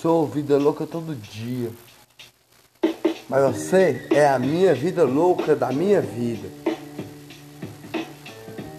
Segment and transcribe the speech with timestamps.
[0.00, 1.72] Sou vida louca todo dia.
[3.28, 6.48] Mas você é a minha vida louca da minha vida.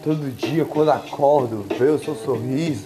[0.01, 2.85] Todo dia quando acordo, ver o seu sorriso.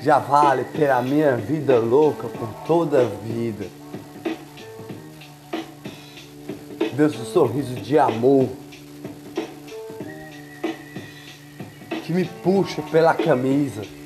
[0.00, 3.66] Já vale pela minha vida louca por toda a vida.
[6.94, 8.48] Ver seu sorriso de amor.
[12.06, 13.97] Que me puxa pela camisa.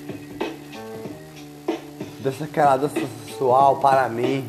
[2.23, 4.49] Dessa aquela dança sensual para mim.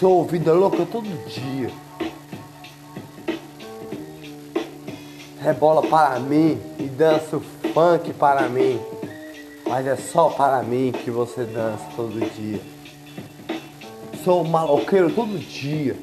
[0.00, 1.70] Sou vida louca todo dia.
[5.42, 7.40] Rebola para mim e dança o
[7.74, 8.80] funk para mim.
[9.68, 12.60] Mas é só para mim que você dança todo dia.
[14.24, 15.98] Sou maloqueiro todo dia.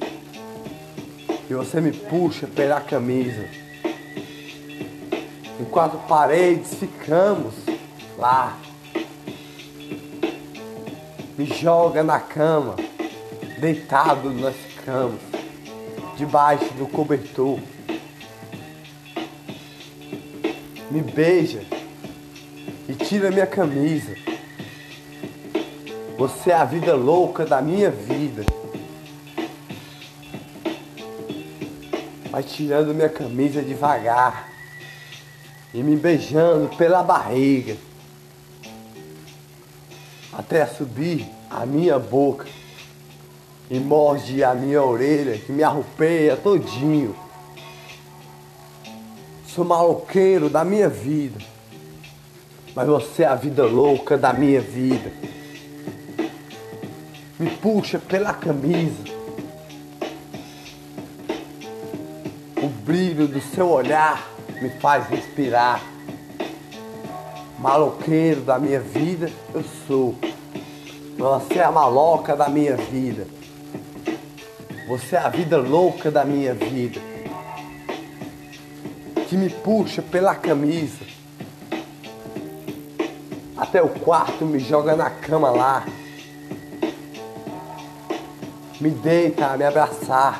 [1.50, 3.50] E você me puxa pela camisa.
[5.60, 7.56] Em quatro paredes ficamos
[8.16, 8.56] lá.
[11.38, 12.76] Me joga na cama
[13.60, 15.20] deitado nós ficamos,
[16.16, 17.60] debaixo do cobertor.
[20.90, 21.62] Me beija
[22.88, 24.16] e tira minha camisa.
[26.18, 28.46] Você é a vida louca da minha vida.
[32.30, 34.50] Vai tirando minha camisa devagar
[35.74, 37.76] e me beijando pela barriga
[40.38, 42.46] até subir a minha boca
[43.70, 47.16] e morde a minha orelha, que me arrupeia todinho.
[49.48, 51.40] Sou maloqueiro da minha vida,
[52.76, 55.12] mas você é a vida louca da minha vida.
[57.40, 59.16] Me puxa pela camisa.
[62.62, 64.30] O brilho do seu olhar
[64.62, 65.95] me faz respirar.
[67.66, 70.14] Maloqueiro da minha vida, eu sou.
[71.18, 73.26] Você é a maloca da minha vida.
[74.88, 77.02] Você é a vida louca da minha vida.
[79.28, 81.04] Que me puxa pela camisa.
[83.58, 85.88] Até o quarto me joga na cama lá.
[88.80, 90.40] Me deita a me abraçar.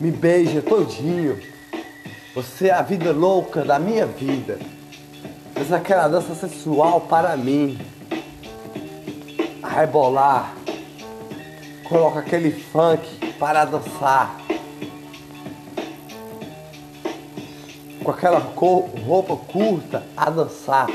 [0.00, 1.51] Me beija todinho.
[2.34, 4.58] Você é a vida louca da minha vida.
[5.54, 7.78] Faz aquela dança sensual para mim.
[9.62, 10.54] Rebolar
[11.84, 14.40] coloca aquele funk para dançar.
[18.02, 20.88] Com aquela roupa curta a dançar.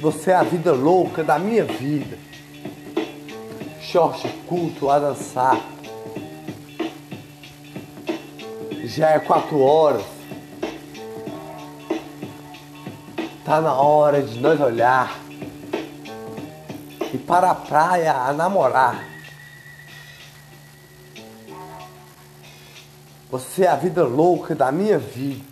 [0.00, 2.18] Você é a vida louca da minha vida.
[3.80, 5.79] Short curto a dançar.
[8.84, 10.04] Já é quatro horas.
[13.44, 15.18] Tá na hora de nós olhar
[17.12, 19.04] e para a praia a namorar.
[23.30, 25.44] Você é a vida louca da minha vida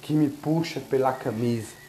[0.00, 1.81] que me puxa pela camisa.